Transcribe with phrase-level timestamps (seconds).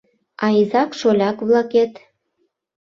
[0.43, 1.93] А изак-шоляк-влакет